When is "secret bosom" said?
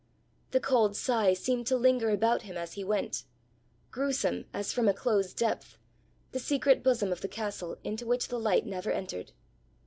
6.39-7.11